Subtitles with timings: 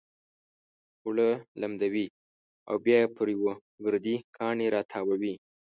[1.03, 1.29] اوړه
[1.61, 2.05] لمدوي
[2.69, 3.43] او بيا يې پر يو
[3.85, 5.35] ګردي کاڼي را تاووي.